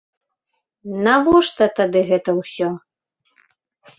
[1.07, 2.69] Навошта тады гэта ўсё?